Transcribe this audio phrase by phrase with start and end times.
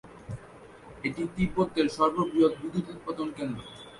[1.03, 3.61] এটি তিব্বতের সর্ববৃহৎ বিদ্যুৎ উৎপাদন কেন্দ্র।